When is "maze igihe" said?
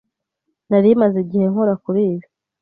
1.01-1.45